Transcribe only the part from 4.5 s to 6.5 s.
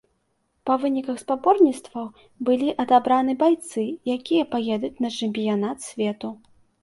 паедуць на чэмпіянат свету.